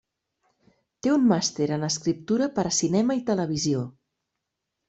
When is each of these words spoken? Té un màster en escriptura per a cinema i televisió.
Té 1.07 1.11
un 1.15 1.27
màster 1.33 1.67
en 1.77 1.87
escriptura 1.89 2.49
per 2.57 2.67
a 2.71 2.75
cinema 2.81 3.21
i 3.23 3.25
televisió. 3.31 3.85